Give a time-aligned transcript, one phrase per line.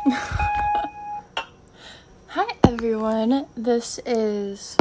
[2.28, 3.46] Hi, everyone.
[3.54, 4.78] This is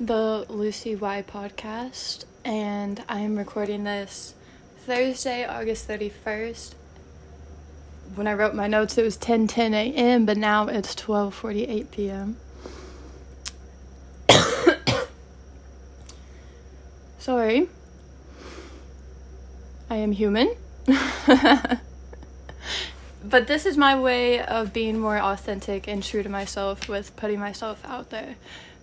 [0.00, 4.32] the Lucy Y podcast, and I am recording this
[4.86, 6.72] Thursday, August 31st.
[8.14, 11.90] When I wrote my notes, it was 10 10 a.m., but now it's 12 48
[11.90, 12.38] p.m.
[17.18, 17.68] Sorry.
[19.90, 20.54] I am human.
[23.22, 27.40] but this is my way of being more authentic and true to myself with putting
[27.40, 28.36] myself out there.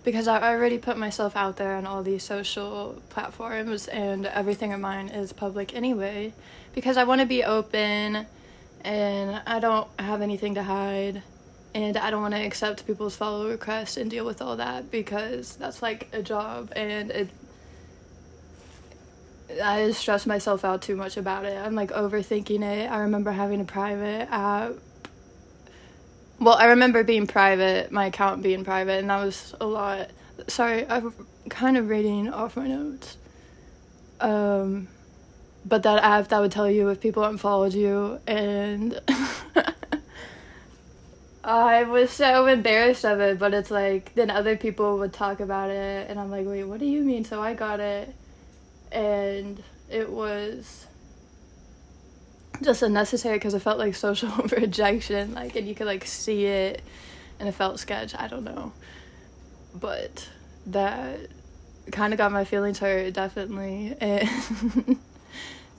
[0.03, 4.79] Because I already put myself out there on all these social platforms and everything of
[4.79, 6.33] mine is public anyway.
[6.73, 8.25] Because I want to be open
[8.83, 11.23] and I don't have anything to hide.
[11.73, 15.55] And I don't want to accept people's follow requests and deal with all that because
[15.55, 17.29] that's like a job and it
[19.49, 21.55] I stress myself out too much about it.
[21.55, 22.89] I'm like overthinking it.
[22.89, 24.73] I remember having a private app.
[26.39, 30.09] Well, I remember being private, my account being private, and that was a lot.
[30.47, 31.13] Sorry, I'm
[31.49, 33.17] kind of reading off my notes.
[34.19, 34.87] Um,
[35.65, 38.99] but that app that would tell you if people unfollowed you, and
[41.43, 43.39] I was so embarrassed of it.
[43.39, 46.79] But it's like then other people would talk about it, and I'm like, wait, what
[46.79, 47.23] do you mean?
[47.23, 48.13] So I got it
[48.91, 50.87] and it was
[52.61, 56.81] just unnecessary because it felt like social rejection like and you could like see it
[57.39, 58.71] and it felt sketch i don't know.
[59.77, 60.29] But
[60.67, 61.19] that
[61.91, 64.29] kind of got my feelings hurt definitely and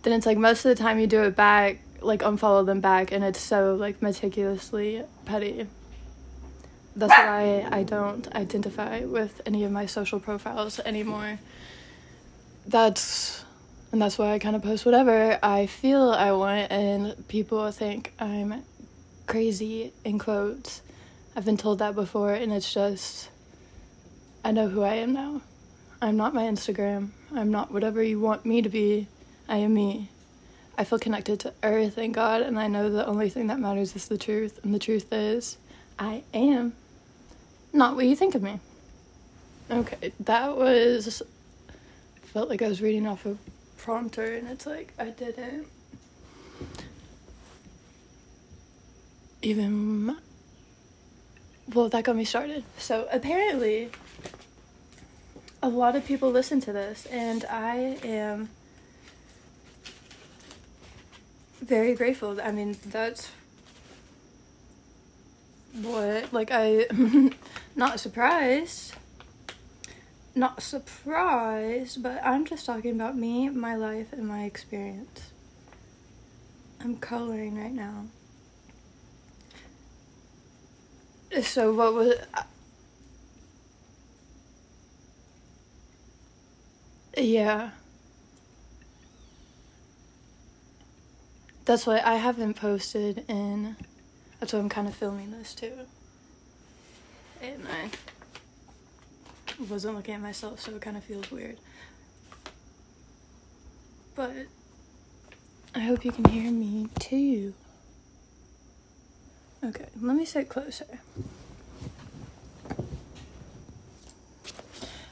[0.03, 3.11] then it's like most of the time you do it back like unfollow them back
[3.11, 5.67] and it's so like meticulously petty.
[6.95, 11.39] That's why i don't identify with any of my social profiles anymore
[12.67, 13.45] that's
[13.93, 18.13] and that's why I kind of post whatever I feel I want, and people think
[18.19, 18.63] I'm
[19.27, 20.83] crazy in quotes.
[21.35, 23.31] I've been told that before, and it's just
[24.45, 25.41] I know who I am now.
[26.03, 27.11] I'm not my Instagram.
[27.35, 29.09] I'm not whatever you want me to be.
[29.49, 30.11] I am me.
[30.79, 33.97] I feel connected to earth and God, and I know the only thing that matters
[33.97, 35.57] is the truth, and the truth is
[35.99, 36.75] I am
[37.73, 38.61] not what you think of me.
[39.71, 41.23] Okay, that was
[42.37, 43.39] felt like I was reading off a
[43.79, 45.67] prompter, and it's like I didn't
[49.41, 50.19] even.
[51.73, 52.63] Well, that got me started.
[52.77, 53.91] So apparently,
[55.63, 58.51] a lot of people listen to this, and I am
[61.63, 62.39] very grateful.
[62.39, 63.31] I mean, that's
[65.73, 67.33] what, like, i am
[67.77, 68.93] not surprised
[70.37, 75.33] not surprised, but I'm just talking about me, my life, and my experience.
[76.81, 78.07] I'm coloring right now.
[81.43, 82.15] So, what was.
[87.17, 87.71] Yeah.
[91.65, 93.77] That's why I haven't posted in.
[94.39, 95.73] That's why I'm kind of filming this too.
[97.43, 97.91] And I
[99.69, 101.57] wasn't looking at myself, so it kind of feels weird.
[104.15, 104.33] But
[105.75, 107.55] I hope you can hear me too.
[109.65, 110.87] Okay, let me sit closer.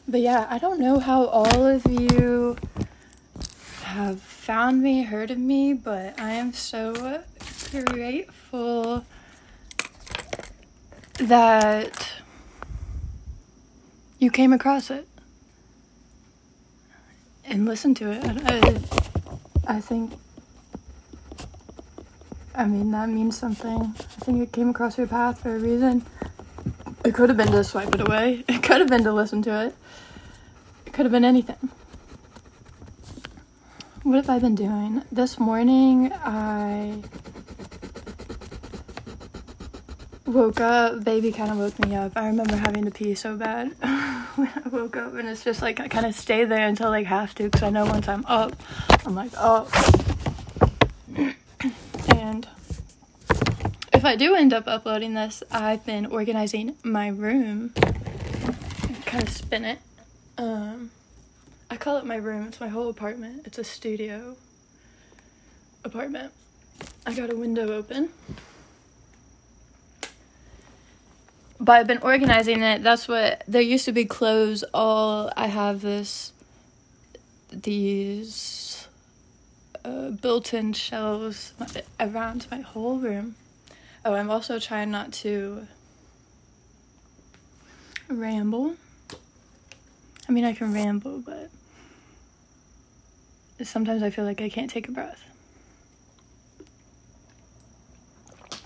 [0.07, 2.57] But yeah, I don't know how all of you
[3.83, 7.23] have found me, heard of me, but I am so
[7.87, 9.05] grateful
[11.19, 12.11] that
[14.19, 15.07] you came across it
[17.45, 18.23] and listened to it.
[18.25, 20.13] I, I, think,
[22.55, 23.95] I mean, that means something.
[23.99, 26.05] I think it came across your path for a reason.
[27.05, 29.67] It could have been to swipe it away, it could have been to listen to
[29.67, 29.75] it,
[30.87, 31.71] it could have been anything.
[34.05, 35.03] What have I been doing?
[35.11, 37.03] This morning, I
[40.27, 42.13] woke up, baby kind of woke me up.
[42.17, 43.69] I remember having to pee so bad
[44.37, 47.07] when I woke up, and it's just like I kind of stay there until like
[47.07, 48.55] have to because I know once I'm up,
[49.05, 49.69] I'm like up.
[52.17, 52.49] and
[53.93, 57.71] if I do end up uploading this, I've been organizing my room.
[59.05, 59.79] Kind of spin it.
[60.39, 60.91] Um,
[61.71, 62.47] I call it my room.
[62.47, 63.43] It's my whole apartment.
[63.47, 64.37] It's a studio
[65.85, 66.33] apartment.
[67.07, 68.09] I got a window open
[71.65, 72.83] but I've been organizing it.
[72.83, 74.65] That's what there used to be clothes.
[74.75, 76.33] All I have this
[77.51, 78.87] these
[79.85, 81.53] uh, built-in shelves
[82.01, 83.37] around my whole room.
[84.05, 85.67] Oh, I'm also trying not to
[88.09, 88.75] ramble.
[90.29, 91.51] I mean, I can ramble, but
[93.63, 95.23] sometimes I feel like I can't take a breath.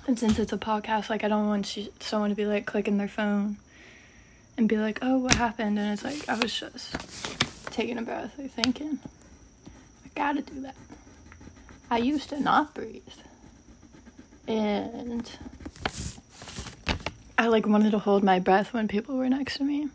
[0.08, 3.08] And since it's a podcast, like I don't want someone to be like clicking their
[3.08, 3.58] phone
[4.56, 6.96] and be like, "Oh, what happened?" And it's like I was just
[7.66, 8.98] taking a breath, like thinking,
[10.06, 10.76] "I gotta do that."
[11.90, 13.02] I used to not breathe,
[14.46, 15.30] and
[17.36, 19.88] I like wanted to hold my breath when people were next to me.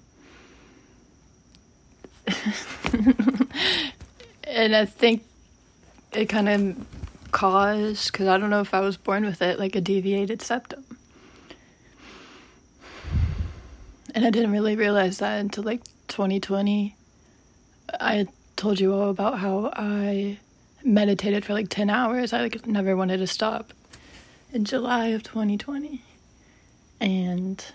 [4.44, 5.24] and I think
[6.12, 6.93] it kind of
[7.33, 10.85] caused, because I don't know if I was born with it, like a deviated septum.
[14.15, 16.95] And I didn't really realize that until like 2020.
[18.00, 20.38] I told you all about how I
[20.83, 22.31] meditated for like 10 hours.
[22.31, 23.74] I like never wanted to stop
[24.53, 26.01] in July of 2020.
[27.01, 27.65] And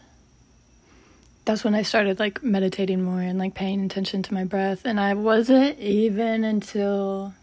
[1.44, 4.82] that's when I started like meditating more and like paying attention to my breath.
[4.84, 7.34] And I wasn't even until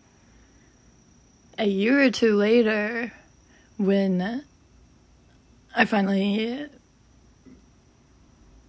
[1.58, 3.12] a year or two later
[3.78, 4.44] when
[5.76, 6.68] I finally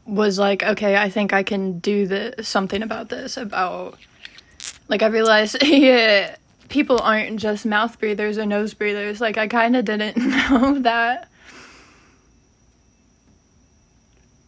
[0.05, 3.37] was like, okay, I think I can do this, something about this.
[3.37, 3.99] About
[4.88, 6.37] like I realized, yeah,
[6.69, 9.21] people aren't just mouth breathers or nose breathers.
[9.21, 10.17] Like I kind of didn't
[10.50, 11.29] know that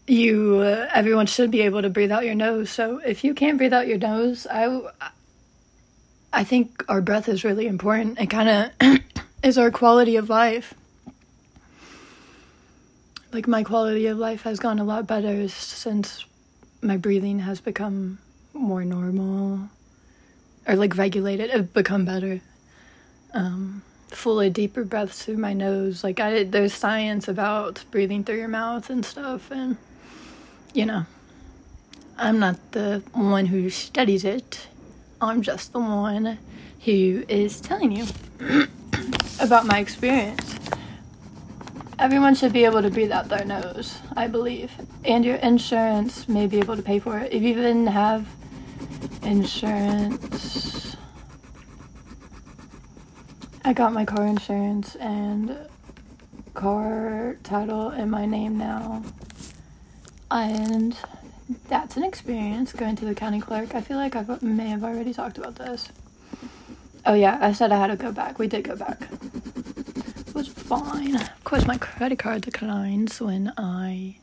[0.07, 2.71] you uh, everyone should be able to breathe out your nose.
[2.71, 4.81] So if you can't breathe out your nose, I
[6.33, 8.21] I think our breath is really important.
[8.21, 8.49] It kind
[8.81, 9.01] of
[9.43, 10.75] is our quality of life.
[13.33, 16.25] Like my quality of life has gone a lot better since
[16.81, 18.19] my breathing has become
[18.55, 19.69] more normal
[20.67, 21.51] or like regulated.
[21.51, 22.41] It become better.
[23.35, 26.05] Um, fuller, deeper breaths through my nose.
[26.05, 29.77] Like I, there's science about breathing through your mouth and stuff, and
[30.73, 31.07] you know,
[32.17, 34.69] I'm not the one who studies it.
[35.21, 36.39] I'm just the one
[36.85, 38.07] who is telling you
[39.41, 40.57] about my experience.
[41.99, 44.71] Everyone should be able to breathe out their nose, I believe.
[45.05, 47.33] And your insurance may be able to pay for it.
[47.33, 48.29] If you even have
[49.23, 50.97] insurance,
[53.65, 55.57] I got my car insurance and
[56.55, 59.03] car title in my name now
[60.31, 60.97] and
[61.69, 63.75] that's an experience going to the county clerk.
[63.75, 65.89] I feel like I may have already talked about this.
[67.07, 68.39] Oh yeah, I said I had to go back.
[68.39, 69.01] We did go back.
[70.27, 71.17] It was fine.
[71.17, 74.17] Of course, my credit card declines when I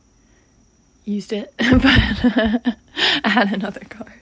[1.04, 4.12] used it, but I had another card.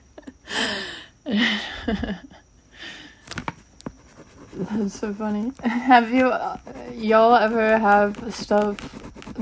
[4.56, 5.52] That's so funny.
[5.62, 6.58] Have you, uh,
[6.94, 8.76] y'all ever have stuff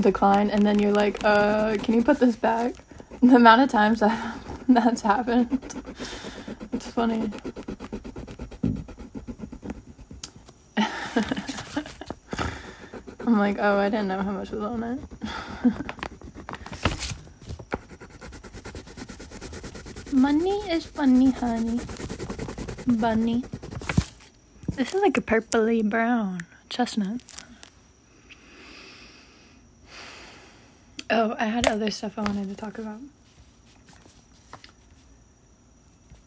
[0.00, 2.74] decline and then you're like, uh, can you put this back?
[3.32, 4.36] The amount of times that
[4.68, 5.48] that's happened,
[6.72, 7.30] it's funny.
[13.24, 14.98] I'm like, oh, I didn't know how much was on it.
[20.12, 21.78] Money is funny, honey.
[22.88, 23.44] Bunny.
[24.74, 27.20] This is like a purpley brown chestnut.
[31.08, 32.98] Oh, I had other stuff I wanted to talk about.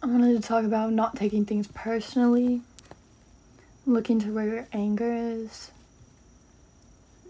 [0.05, 2.61] I wanted to talk about not taking things personally,
[3.87, 5.71] looking to where your anger is,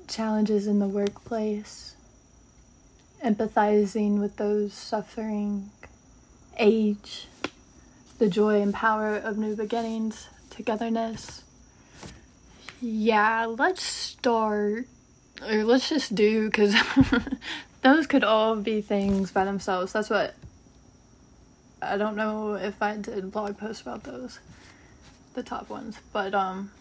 [0.09, 1.95] challenges in the workplace,
[3.23, 5.71] empathizing with those suffering,
[6.57, 7.29] age,
[8.17, 11.45] the joy and power of new beginnings, togetherness.
[12.81, 14.85] Yeah, let's start,
[15.41, 16.75] or let's just do, because
[17.83, 19.93] those could all be things by themselves.
[19.93, 20.35] That's what
[21.81, 24.39] I don't know if I did blog posts about those,
[25.33, 26.71] the top ones, but um,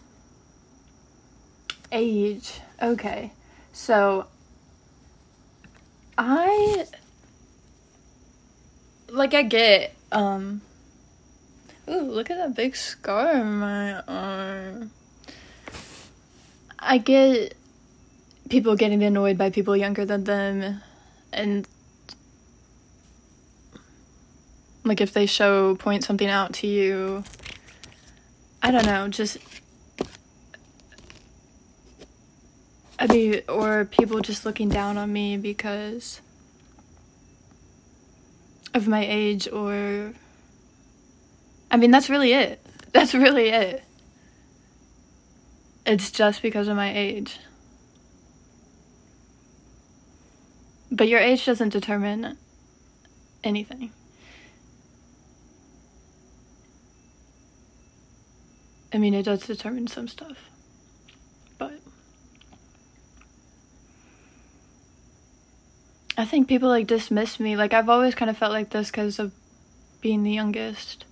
[1.91, 2.59] age.
[2.81, 3.31] Okay,
[3.71, 4.27] so
[6.17, 6.85] I
[9.09, 10.61] like I get um
[11.87, 14.91] Ooh, look at that big scar on my arm.
[16.79, 17.55] I get
[18.49, 20.81] people getting annoyed by people younger than them
[21.31, 21.67] and
[24.85, 27.23] like if they show point something out to you
[28.65, 29.37] I don't know, just
[32.97, 36.19] I mean or people just looking down on me because
[38.73, 40.13] of my age or
[41.69, 42.59] I mean, that's really it.
[42.91, 43.83] That's really it.
[45.85, 47.37] It's just because of my age.
[50.89, 52.37] But your age doesn't determine
[53.43, 53.91] anything.
[58.95, 60.49] I mean, it does determine some stuff.
[61.57, 61.73] But
[66.17, 67.57] I think people like dismiss me.
[67.57, 69.33] Like, I've always kind of felt like this because of
[69.99, 71.03] being the youngest.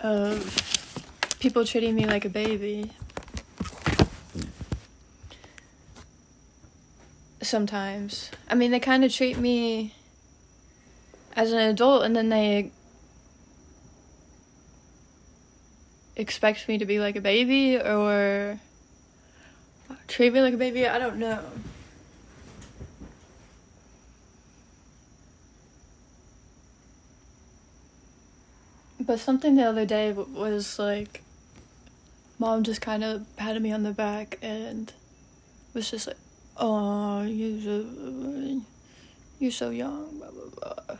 [0.00, 2.90] Of people treating me like a baby.
[7.40, 8.32] Sometimes.
[8.50, 9.94] I mean, they kind of treat me
[11.36, 12.72] as an adult and then they
[16.16, 18.58] expect me to be like a baby or
[20.08, 20.86] treat me like a baby.
[20.86, 21.42] I don't know.
[28.98, 31.22] But something the other day was like,
[32.38, 34.92] mom just kind of patted me on the back and
[35.74, 36.16] was just like,
[36.56, 38.62] "Oh, you so,
[39.38, 40.96] you're so young, blah blah blah.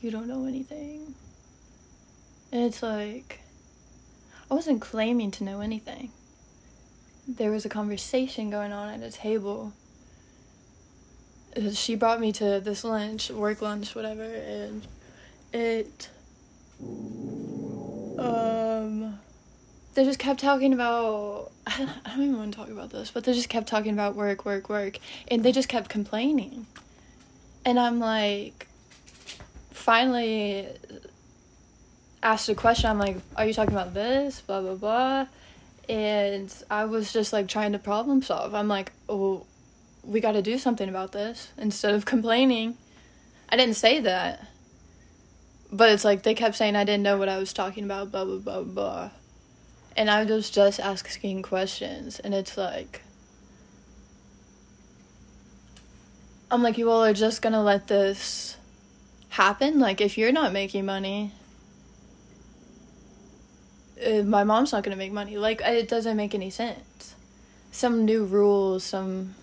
[0.00, 1.14] You don't know anything."
[2.50, 3.40] And it's like,
[4.52, 6.10] I wasn't claiming to know anything.
[7.26, 9.72] There was a conversation going on at a table.
[11.72, 14.86] She brought me to this lunch, work lunch, whatever, and
[15.54, 16.10] it
[18.18, 19.18] um,
[19.94, 21.50] they just kept talking about.
[21.66, 24.44] I don't even want to talk about this, but they just kept talking about work,
[24.44, 26.66] work, work, and they just kept complaining.
[27.64, 28.66] And I'm like,
[29.70, 30.68] finally
[32.22, 32.90] asked a question.
[32.90, 35.26] I'm like, "Are you talking about this?" Blah blah blah,
[35.88, 38.54] and I was just like trying to problem solve.
[38.54, 39.46] I'm like, "Oh,
[40.04, 42.76] we got to do something about this instead of complaining."
[43.48, 44.48] I didn't say that
[45.72, 48.26] but it's like they kept saying I didn't know what I was talking about, blah
[48.26, 49.10] blah blah blah.
[49.96, 53.02] And I was just asking questions and it's like
[56.50, 58.56] I'm like, you all are just gonna let this
[59.30, 59.80] happen?
[59.80, 61.32] Like if you're not making money
[64.06, 65.36] uh, my mom's not gonna make money.
[65.36, 67.14] Like it doesn't make any sense.
[67.70, 69.34] Some new rules, some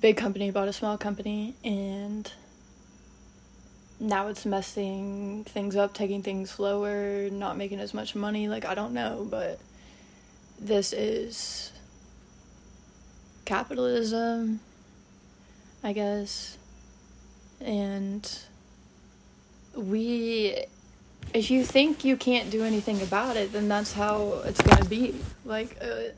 [0.00, 2.30] big company bought a small company and
[3.98, 8.48] now it's messing things up, taking things slower, not making as much money.
[8.48, 9.58] Like, I don't know, but
[10.60, 11.72] this is
[13.44, 14.60] capitalism,
[15.82, 16.58] I guess.
[17.60, 18.38] And
[19.74, 20.64] we,
[21.34, 25.14] if you think you can't do anything about it, then that's how it's gonna be.
[25.44, 26.12] Like, uh,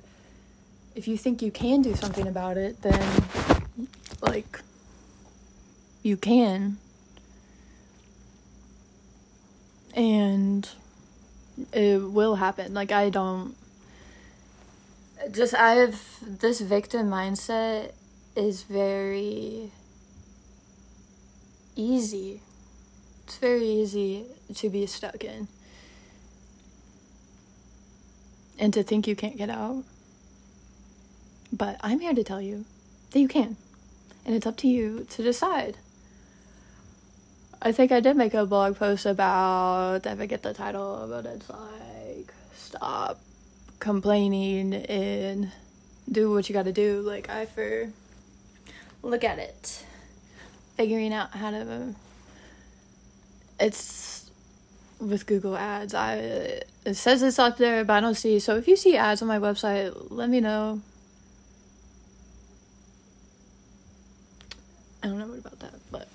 [0.95, 3.25] if you think you can do something about it, then,
[4.23, 4.61] like,
[6.03, 6.79] you can
[9.99, 10.69] and
[11.73, 12.73] it will happen.
[12.73, 13.57] Like I don't
[15.33, 17.93] just I have this victim mindset
[18.37, 19.73] is very
[21.75, 22.41] easy.
[23.29, 25.49] It's very easy to be stuck in.
[28.59, 29.85] And to think you can't get out.
[31.53, 32.65] But I'm here to tell you
[33.11, 33.59] that you can.
[34.25, 35.77] And it's up to you to decide.
[37.61, 41.51] I think I did make a blog post about I forget the title, but it's
[41.51, 43.21] like stop
[43.79, 45.53] complaining and
[46.11, 47.03] do what you got to do.
[47.03, 47.93] Like I for
[49.03, 49.85] look at it,
[50.79, 51.95] figuring out how to.
[53.61, 54.31] It's
[55.01, 55.95] with Google Ads.
[55.95, 56.15] I
[56.85, 58.39] it says it's up there, but I don't see.
[58.39, 60.81] So if you see ads on my website, let me know.
[65.03, 66.09] I don't know what about that, but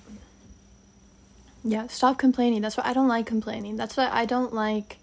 [1.64, 2.62] yeah, stop complaining.
[2.62, 3.78] That's why I don't like complaining.
[3.78, 4.98] That's why I don't like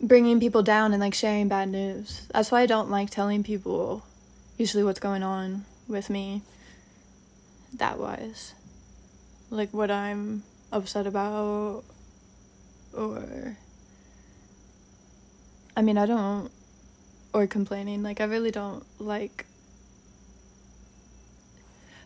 [0.00, 2.28] bringing people down and like sharing bad news.
[2.32, 4.04] That's why I don't like telling people
[4.58, 6.42] usually what's going on with me
[7.74, 8.52] that wise.
[9.56, 11.82] Like what I'm upset about
[12.92, 13.56] or
[15.76, 16.50] I mean, I don't
[17.32, 18.02] or complaining.
[18.02, 19.46] Like I really don't like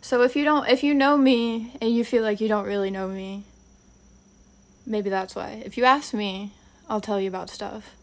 [0.00, 2.90] so if you don't if you know me and you feel like you don't really
[2.90, 3.45] know me,
[4.87, 5.62] maybe that's why.
[5.64, 6.52] If you ask me,
[6.88, 7.95] I'll tell you about stuff.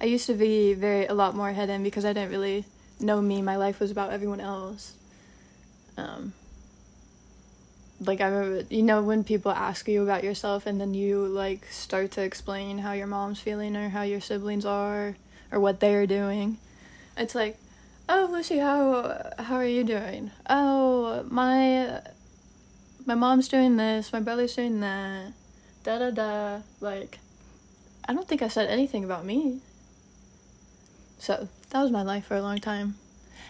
[0.00, 2.64] I used to be very a lot more hidden because I didn't really
[2.98, 3.42] know me.
[3.42, 4.94] My life was about everyone else.
[5.96, 6.32] Um
[8.00, 11.66] like I remember, you know, when people ask you about yourself and then you like
[11.66, 15.16] start to explain how your mom's feeling or how your siblings are
[15.52, 16.58] or what they're doing.
[17.16, 17.58] It's like
[18.10, 20.32] oh Lucy, how how are you doing?
[20.48, 22.00] Oh my
[23.06, 25.32] my mom's doing this, my brother's doing that,
[25.84, 26.60] da da da.
[26.80, 27.18] Like,
[28.08, 29.60] I don't think I said anything about me.
[31.18, 32.96] So that was my life for a long time.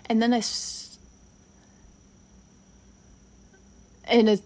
[0.07, 0.39] And then I.
[0.39, 0.90] S-
[4.11, 4.43] and it.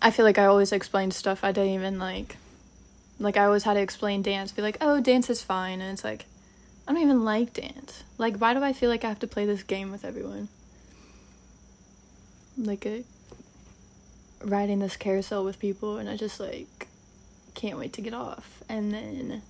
[0.00, 2.36] I feel like I always explained stuff I didn't even like.
[3.20, 5.80] Like, I always had to explain dance, be like, oh, dance is fine.
[5.80, 6.24] And it's like,
[6.88, 8.02] I don't even like dance.
[8.18, 10.48] Like, why do I feel like I have to play this game with everyone?
[12.58, 13.04] Like, a,
[14.42, 16.88] riding this carousel with people, and I just, like,
[17.54, 18.64] can't wait to get off.
[18.68, 19.42] And then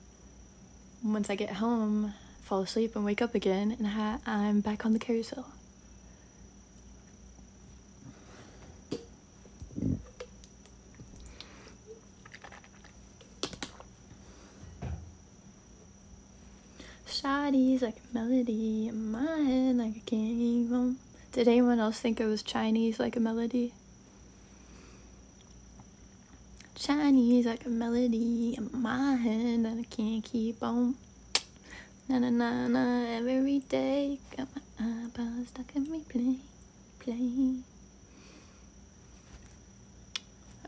[1.03, 4.99] once I get home, fall asleep and wake up again, and I'm back on the
[4.99, 5.47] carousel.
[17.23, 20.97] Shawty's like a melody in my head, like I can't even.
[21.31, 23.73] Did anyone else think it was Chinese like a melody?
[26.75, 30.97] Chinese like a melody in my head I can't keep on.
[32.09, 34.19] Na na na na every day.
[34.37, 36.39] Got my eyeballs stuck in me play,
[36.99, 37.63] play.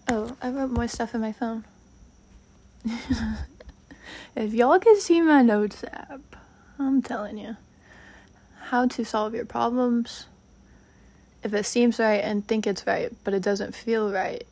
[0.08, 1.64] Oh, I wrote more stuff in my phone.
[4.37, 6.20] if y'all can see my notes app,
[6.78, 7.57] I'm telling you
[8.59, 10.26] how to solve your problems.
[11.43, 14.45] If it seems right and think it's right, but it doesn't feel right,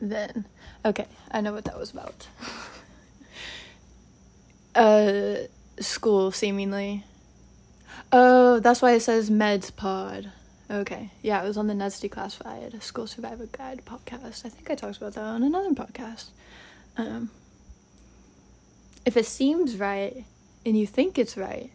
[0.00, 0.44] then
[0.84, 2.26] okay, I know what that was about.
[4.74, 5.34] uh,
[5.78, 7.04] school seemingly.
[8.12, 10.32] Oh, that's why it says Meds Pod.
[10.70, 14.44] Okay, yeah, it was on the Ned's Declassified School Survivor Guide podcast.
[14.44, 16.26] I think I talked about that on another podcast.
[16.96, 17.30] Um,
[19.04, 20.24] if it seems right
[20.64, 21.70] and you think it's right,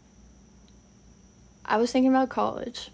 [1.66, 2.92] I was thinking about college,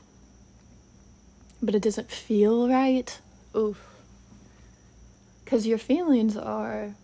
[1.61, 3.19] but it doesn't feel right.
[3.55, 3.77] Oof.
[5.43, 6.95] Because your feelings are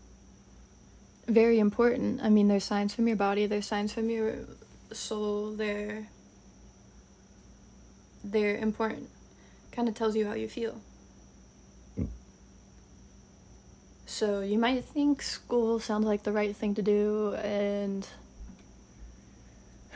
[1.27, 2.21] very important.
[2.23, 4.35] I mean, there's signs from your body, there's signs from your
[4.93, 6.07] soul, they're
[8.23, 9.09] they're important.
[9.71, 10.81] Kind of tells you how you feel.
[14.05, 18.07] So you might think school sounds like the right thing to do and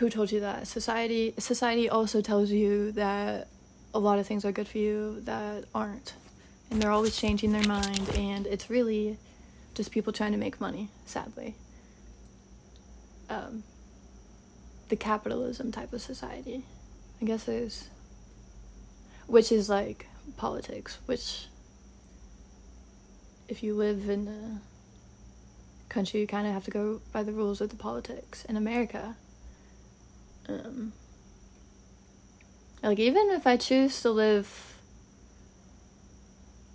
[0.01, 0.67] who told you that?
[0.67, 3.47] Society society also tells you that
[3.93, 6.15] a lot of things are good for you that aren't.
[6.71, 9.19] And they're always changing their mind and it's really
[9.75, 11.53] just people trying to make money, sadly.
[13.29, 13.61] Um,
[14.89, 16.65] the capitalism type of society.
[17.21, 17.87] I guess there's
[19.27, 21.45] which is like politics, which
[23.47, 27.61] if you live in a country, you kind of have to go by the rules
[27.61, 28.45] of the politics.
[28.45, 29.15] In America,
[30.47, 30.93] um,
[32.83, 34.75] like even if I choose to live,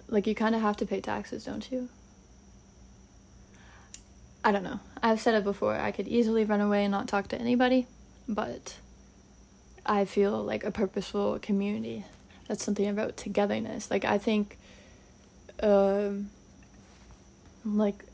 [0.09, 1.89] like you kind of have to pay taxes, don't you?
[4.45, 4.79] I don't know.
[5.03, 5.75] I've said it before.
[5.75, 7.89] I could easily run away and not talk to anybody,
[8.29, 8.77] but
[9.85, 12.05] I feel like a purposeful community.
[12.47, 13.91] That's something about togetherness.
[13.91, 14.57] Like I think,
[15.61, 16.31] um,
[17.65, 18.05] like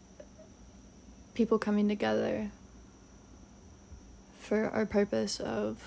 [1.34, 2.50] people coming together
[4.42, 5.78] for our purpose of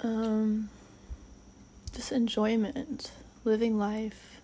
[0.00, 0.70] um,
[1.92, 3.10] just enjoyment,
[3.44, 4.40] living life,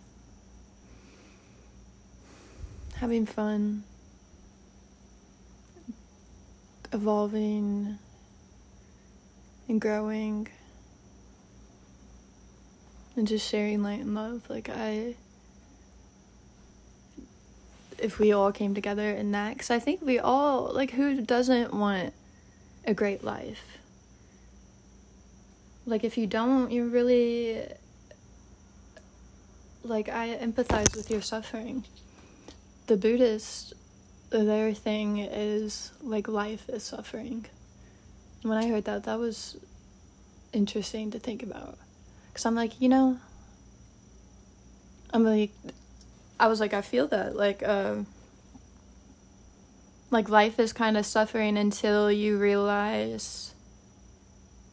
[2.97, 3.85] having fun,
[6.93, 7.97] evolving
[9.69, 10.49] and growing
[13.15, 14.43] and just sharing light and love.
[14.51, 15.15] Like i
[18.01, 21.73] if we all came together in that because i think we all like who doesn't
[21.75, 22.13] want
[22.85, 23.79] a great life?
[25.87, 27.63] Like if you don't you really
[29.83, 31.85] like i empathize with your suffering.
[32.87, 33.75] The buddhist
[34.31, 37.47] their thing is like life is suffering.
[38.43, 39.57] When i heard that that was
[40.53, 41.79] interesting to think about.
[42.29, 43.19] Because i'm like you know
[45.13, 45.53] i'm like
[46.41, 48.07] i was like i feel that like um
[50.11, 53.55] like life is kind of suffering until you realize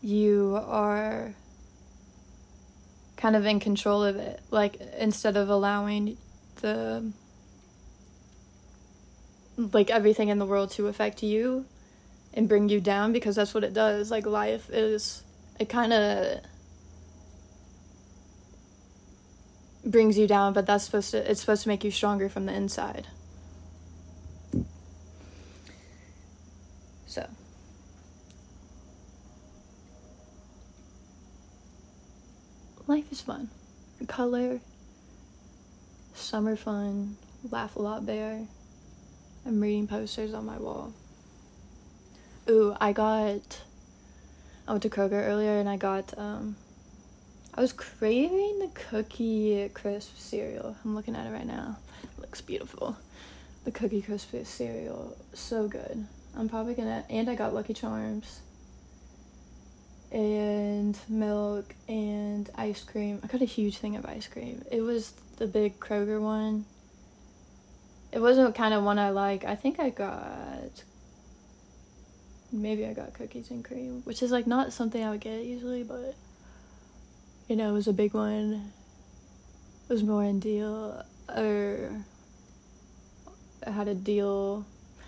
[0.02, 1.34] you are
[3.18, 6.18] kind of in control of it like instead of allowing
[6.62, 7.12] the
[9.58, 11.66] like everything in the world to affect you
[12.34, 14.12] and bring you down because that's what it does.
[14.12, 15.24] Like life is
[15.60, 16.40] it kind of
[19.92, 22.54] brings you down but that's supposed to it's supposed to make you stronger from the
[22.54, 23.08] inside.
[27.06, 27.28] So.
[32.88, 33.50] Life is fun.
[34.08, 34.60] Color.
[36.14, 37.18] Summer fun.
[37.50, 38.48] Laugh a lot bear
[39.48, 40.92] i'm reading posters on my wall.
[42.50, 43.62] Ooh, I got.
[44.68, 46.14] I went to Kroger earlier and I got.
[46.18, 46.58] um
[47.58, 50.76] I was craving the Cookie Crisp cereal.
[50.86, 51.76] I'm looking at it right now.
[52.04, 52.96] It looks beautiful.
[53.66, 56.06] The Cookie Crisp cereal, so good.
[56.36, 57.04] I'm probably gonna.
[57.10, 58.42] And I got Lucky Charms.
[60.12, 63.20] And milk and ice cream.
[63.24, 64.64] I got a huge thing of ice cream.
[64.72, 66.64] It was the big Kroger one.
[68.12, 69.46] It wasn't kind of one I like.
[69.46, 70.84] I think I got
[72.52, 75.82] maybe I got cookies and cream, which is like not something I would get usually,
[75.82, 76.14] but
[77.48, 78.72] you know, it was a big one.
[79.90, 81.92] It was more in deal or
[83.66, 84.66] I had a deal.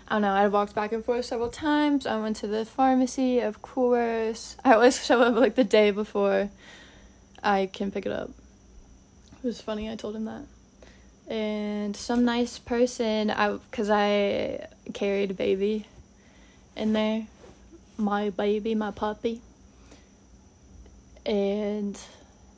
[0.08, 2.06] I don't know, I walked back and forth several times.
[2.06, 4.56] I went to the pharmacy, of course.
[4.64, 6.50] I always show up like the day before
[7.42, 8.30] I can pick it up.
[9.42, 10.44] It was funny, I told him that.
[11.32, 15.86] And some nice person, I because I carried a baby
[16.76, 17.26] in there,
[17.96, 19.40] my baby, my puppy,
[21.24, 21.98] and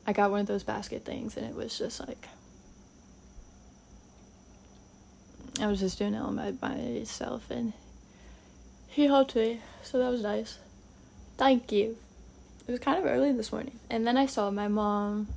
[0.05, 2.27] I got one of those basket things, and it was just like
[5.61, 7.73] I was just doing it all by myself, and
[8.87, 10.57] he helped me, so that was nice.
[11.37, 11.97] Thank you.
[12.67, 15.27] It was kind of early this morning, and then I saw my mom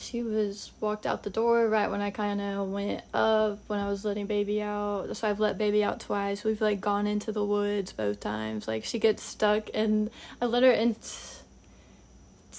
[0.00, 3.88] she was walked out the door right when I kind of went up when I
[3.88, 5.14] was letting baby out.
[5.16, 6.44] So I've let baby out twice.
[6.44, 8.68] We've like gone into the woods both times.
[8.68, 11.00] Like she gets stuck and I let her into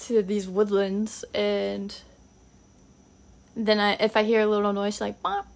[0.06, 1.94] to these woodlands and
[3.56, 5.46] then I if I hear a little noise like Bop,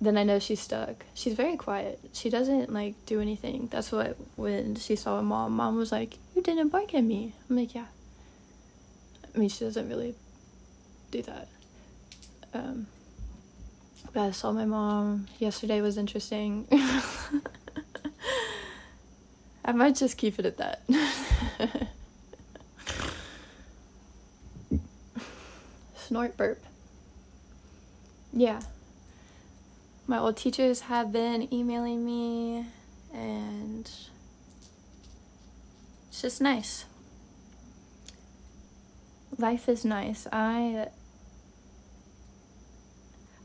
[0.00, 1.04] then I know she's stuck.
[1.14, 1.98] She's very quiet.
[2.12, 3.68] She doesn't like do anything.
[3.70, 7.34] That's what when she saw my mom, mom was like, "You didn't bark at me."
[7.48, 7.86] I'm like, "Yeah."
[9.34, 10.14] I mean, she doesn't really
[11.10, 11.48] do that.
[12.54, 12.86] Um,
[14.12, 16.66] but I saw my mom yesterday was interesting.
[19.64, 20.82] I might just keep it at that.
[26.06, 26.62] Snort burp.
[28.32, 28.60] Yeah.
[30.06, 32.66] My old teachers have been emailing me
[33.12, 33.90] and
[36.08, 36.84] it's just nice
[39.38, 40.26] life is nice.
[40.32, 40.88] I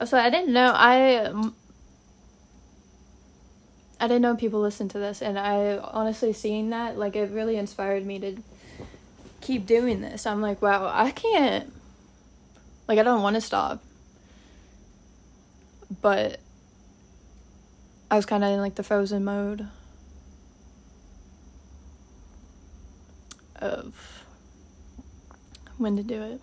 [0.03, 1.53] so I didn't know I mm,
[3.99, 7.57] I didn't know people listen to this, and I honestly seeing that like it really
[7.57, 8.37] inspired me to
[9.41, 10.25] keep doing this.
[10.25, 11.71] I'm like, wow, I can't.
[12.87, 13.81] Like, I don't want to stop,
[16.01, 16.39] but
[18.09, 19.67] I was kind of in like the frozen mode
[23.55, 24.23] of
[25.77, 26.41] when to do it.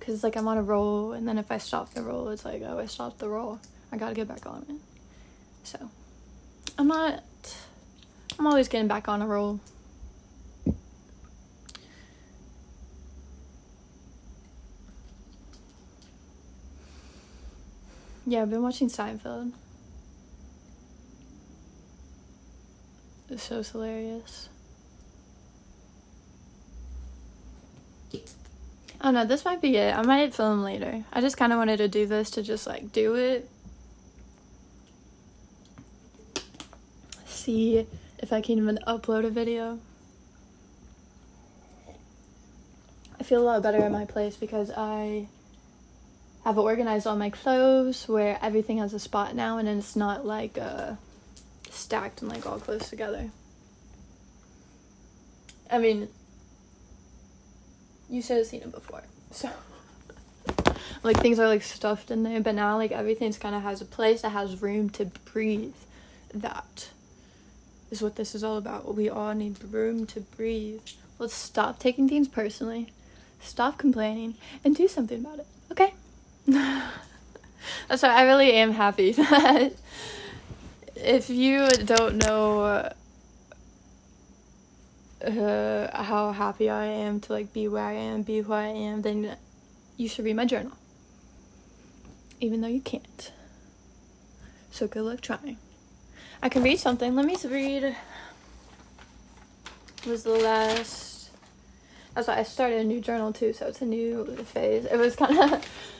[0.00, 2.62] Cause like I'm on a roll, and then if I stop the roll, it's like
[2.64, 3.58] oh I stopped the roll.
[3.90, 4.76] I gotta get back on it.
[5.64, 5.90] So
[6.78, 7.22] I'm not.
[8.38, 9.60] I'm always getting back on a roll.
[18.26, 19.52] Yeah, I've been watching Seinfeld.
[23.28, 24.48] It's so hilarious.
[29.00, 29.94] Oh no, this might be it.
[29.94, 31.04] I might film later.
[31.12, 33.50] I just kind of wanted to do this to just like do it.
[37.26, 37.86] See
[38.18, 39.78] if I can even upload a video.
[43.20, 45.28] I feel a lot better in my place because I
[46.44, 50.58] have organized all my clothes where everything has a spot now and it's not like
[50.58, 50.92] uh,
[51.70, 53.30] stacked and like all close together.
[55.70, 56.08] I mean,
[58.10, 59.02] you should have seen it before.
[59.30, 59.48] So
[61.02, 63.86] like things are like stuffed in there, but now like everything's kind of has a
[63.86, 65.74] place that has room to breathe.
[66.34, 66.90] That
[67.90, 68.94] is what this is all about.
[68.94, 70.82] We all need room to breathe.
[71.18, 72.92] Let's stop taking things personally,
[73.40, 75.46] stop complaining, and do something about it.
[75.70, 75.94] Okay?
[77.88, 79.72] That's why I really am happy that
[80.96, 82.90] if you don't know
[85.24, 89.02] uh, how happy I am to like be where I am, be who I am,
[89.02, 89.36] then
[89.96, 90.72] you should read my journal.
[92.40, 93.32] Even though you can't.
[94.70, 95.56] So good luck trying.
[96.42, 97.14] I can read something.
[97.14, 97.84] Let me read.
[97.84, 97.96] It
[100.06, 101.30] Was the last.
[102.14, 104.84] That's why I started a new journal too, so it's a new phase.
[104.84, 105.66] It was kind of.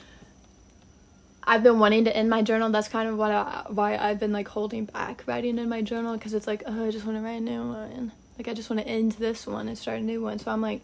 [1.47, 2.71] I've been wanting to end my journal.
[2.71, 6.15] That's kind of what I, why I've been like holding back writing in my journal
[6.15, 8.69] because it's like, oh, I just want to write a new one like I just
[8.69, 10.39] want to end this one and start a new one.
[10.39, 10.83] So I'm like,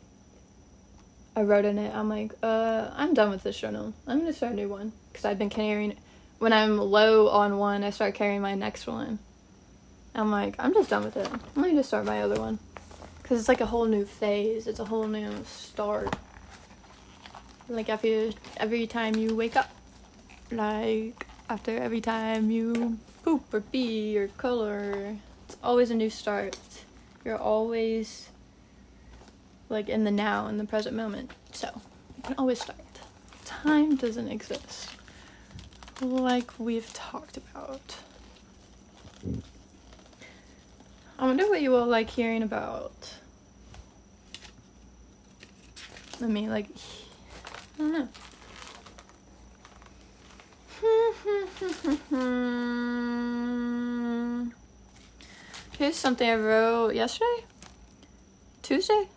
[1.34, 1.94] I wrote in it.
[1.94, 3.92] I'm like, uh, I'm done with this journal.
[4.06, 5.96] I'm gonna start a new one because I've been carrying.
[6.38, 9.18] When I'm low on one, I start carrying my next one.
[10.14, 11.30] I'm like, I'm just done with it.
[11.54, 12.58] Let me just start my other one.
[13.22, 16.16] Because it's like a whole new phase, it's a whole new start.
[17.68, 19.70] Like every, every time you wake up,
[20.50, 26.56] like after every time you poop or pee or color, it's always a new start.
[27.24, 28.28] You're always
[29.68, 31.30] like in the now, in the present moment.
[31.52, 31.68] So
[32.16, 32.78] you can always start.
[33.44, 34.90] Time doesn't exist.
[36.00, 37.96] Like we've talked about.
[41.18, 43.14] I wonder what you all like hearing about.
[46.20, 46.66] let me like,
[47.74, 48.08] I don't know.
[51.22, 52.80] Hmm.
[55.78, 57.44] Here's something I wrote yesterday?
[58.62, 59.08] Tuesday?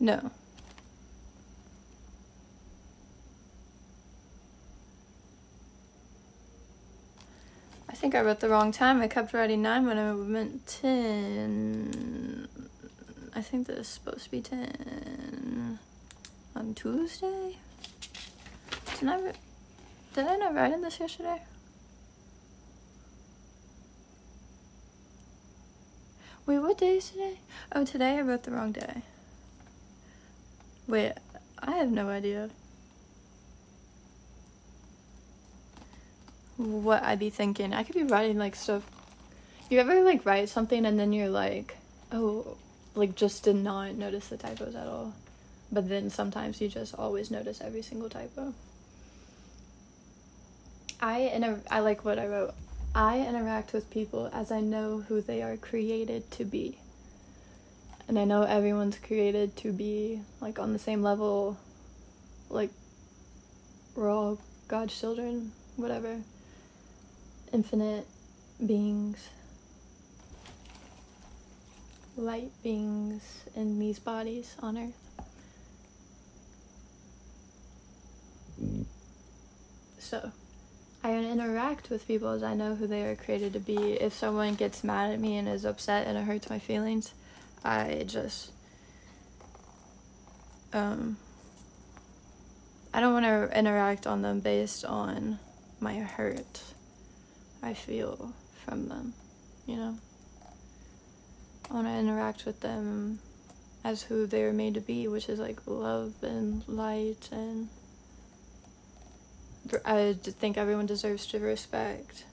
[0.00, 0.30] No.
[7.88, 9.00] I think I wrote the wrong time.
[9.02, 12.48] I kept writing 9 when I meant 10.
[13.34, 15.78] I think this is supposed to be 10
[16.54, 17.56] on Tuesday?
[19.02, 19.32] I,
[20.14, 21.40] did I not write in this yesterday?
[26.46, 27.38] Wait, what day is today?
[27.72, 29.02] Oh, today I wrote the wrong day.
[30.86, 31.12] Wait,
[31.58, 32.48] I have no idea.
[36.56, 37.74] What I'd be thinking.
[37.74, 38.82] I could be writing like stuff.
[39.68, 41.76] You ever like write something and then you're like,
[42.10, 42.56] oh,
[42.94, 45.12] like just did not notice the typos at all.
[45.70, 48.54] But then sometimes you just always notice every single typo.
[51.00, 52.54] I inter- I like what I wrote.
[52.94, 56.78] I interact with people as I know who they are created to be.
[58.08, 61.58] And I know everyone's created to be like on the same level
[62.50, 62.70] like
[63.94, 66.20] we're all God's children, whatever.
[67.52, 68.06] Infinite
[68.64, 69.28] beings.
[72.16, 75.26] Light beings in these bodies on earth.
[78.60, 78.84] Mm.
[79.98, 80.32] So,
[81.02, 83.92] I interact with people as I know who they are created to be.
[83.94, 87.14] If someone gets mad at me and is upset and it hurts my feelings,
[87.64, 88.52] I just
[90.72, 91.16] um
[92.92, 95.38] I don't want to interact on them based on
[95.80, 96.62] my hurt
[97.62, 98.32] I feel
[98.64, 99.14] from them,
[99.66, 99.98] you know.
[101.70, 103.18] I want to interact with them
[103.84, 107.68] as who they're made to be, which is like love and light and
[109.84, 112.24] I think everyone deserves to respect.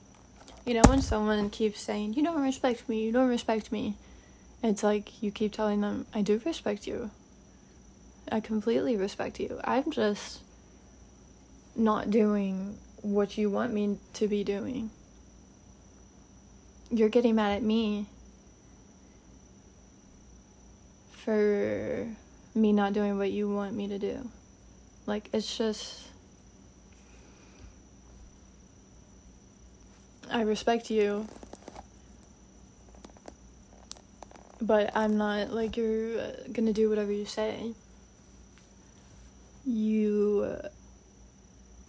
[0.66, 3.96] You know, when someone keeps saying, You don't respect me, you don't respect me,
[4.64, 7.12] it's like you keep telling them, I do respect you.
[8.32, 9.60] I completely respect you.
[9.64, 10.42] I'm just
[11.76, 14.90] not doing what you want me to be doing.
[16.90, 18.08] You're getting mad at me
[21.12, 22.08] for
[22.56, 24.30] me not doing what you want me to do.
[25.06, 26.05] Like, it's just
[30.36, 31.30] I respect you,
[34.62, 37.72] but I'm not like you're uh, gonna do whatever you say.
[39.66, 40.68] You uh,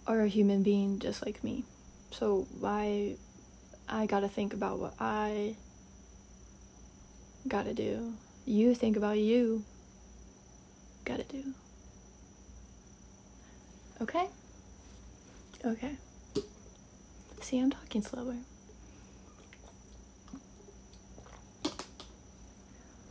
[0.09, 1.65] are a human being just like me,
[2.11, 3.17] so why
[3.89, 5.57] I gotta think about what I
[7.49, 8.13] gotta do.
[8.45, 9.65] You think about you
[11.03, 11.53] gotta do.
[13.99, 14.27] Okay?
[15.65, 15.97] Okay.
[17.47, 18.35] See, I'm talking slower.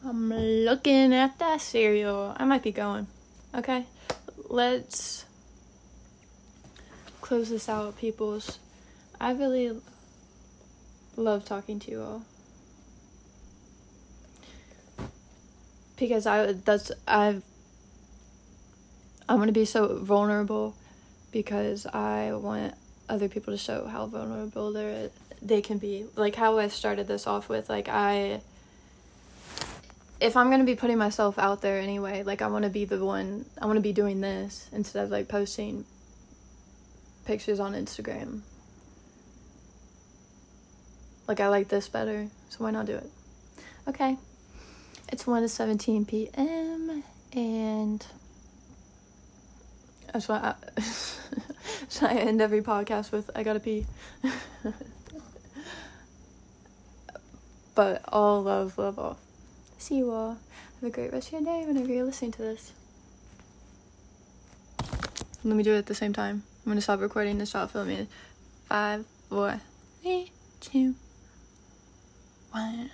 [0.05, 2.35] I'm looking at that cereal.
[2.37, 3.07] I might be going.
[3.55, 3.87] Okay?
[4.51, 5.25] Let's
[7.23, 8.59] close this out, peoples.
[9.19, 9.81] I really
[11.17, 12.23] love talking to you all.
[15.97, 17.43] Because I that's I've
[19.31, 20.75] I want to be so vulnerable
[21.33, 22.75] because I want
[23.09, 25.11] other people to show how vulnerable they
[25.43, 26.07] they can be.
[26.17, 28.41] Like how I started this off with like I
[30.21, 33.05] if I'm to be putting myself out there anyway, like I want to be the
[33.05, 35.85] one I want to be doing this instead of like posting
[37.25, 38.41] pictures on Instagram.
[41.29, 43.11] Like I like this better, so why not do it?
[43.89, 44.17] Okay.
[45.09, 47.05] It's 1 to 17 p.m.
[47.33, 48.05] and
[50.13, 50.55] that's why I
[51.89, 53.87] So I end every podcast with I gotta pee.
[57.75, 59.19] but all love, love all.
[59.79, 60.39] See you all.
[60.81, 62.73] Have a great rest of your day whenever you're listening to this.
[65.45, 66.43] Let me do it at the same time.
[66.65, 68.09] I'm gonna stop recording and stop filming.
[68.69, 69.61] Five, four,
[70.03, 70.97] three, two,
[72.51, 72.91] What?